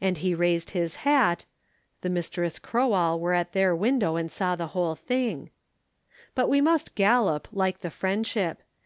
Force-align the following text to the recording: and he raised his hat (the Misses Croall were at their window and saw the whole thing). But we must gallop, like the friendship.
and 0.00 0.16
he 0.24 0.34
raised 0.34 0.70
his 0.70 0.96
hat 1.04 1.44
(the 2.00 2.08
Misses 2.08 2.58
Croall 2.58 3.18
were 3.20 3.34
at 3.34 3.52
their 3.52 3.76
window 3.76 4.16
and 4.16 4.32
saw 4.32 4.56
the 4.56 4.68
whole 4.68 4.94
thing). 4.94 5.50
But 6.34 6.48
we 6.48 6.62
must 6.62 6.94
gallop, 6.94 7.46
like 7.52 7.80
the 7.80 7.90
friendship. 7.90 8.62